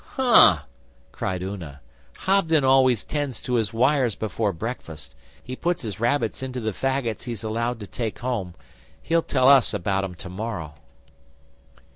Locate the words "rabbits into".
5.99-6.59